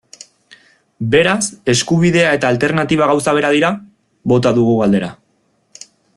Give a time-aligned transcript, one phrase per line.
[1.15, 1.43] Beraz,
[1.73, 3.71] eskubidea eta alternatiba gauza bera dira?,
[4.33, 5.13] bota dugu galdera.